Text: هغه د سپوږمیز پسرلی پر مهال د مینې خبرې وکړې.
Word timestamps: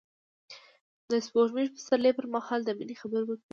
هغه 0.03 1.09
د 1.11 1.13
سپوږمیز 1.25 1.69
پسرلی 1.75 2.11
پر 2.17 2.25
مهال 2.35 2.59
د 2.65 2.69
مینې 2.77 2.95
خبرې 3.01 3.23
وکړې. 3.27 3.43